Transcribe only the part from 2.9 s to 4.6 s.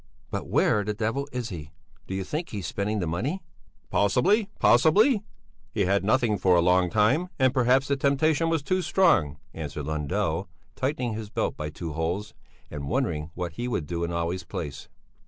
the money?" "Possibly,